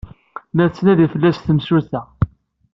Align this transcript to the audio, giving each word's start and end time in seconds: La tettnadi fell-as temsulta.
La 0.55 0.65
tettnadi 0.69 1.07
fell-as 1.11 1.37
temsulta. 1.39 2.01